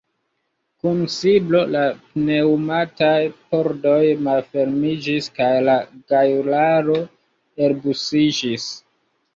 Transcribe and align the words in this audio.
Kun 0.85 1.01
siblo 1.15 1.61
la 1.75 1.83
pneŭmataj 2.05 3.19
pordoj 3.53 4.01
malfermiĝis 4.29 5.29
kaj 5.39 5.53
la 5.69 5.77
gajularo 6.15 6.99
elbusiĝis. 7.69 8.71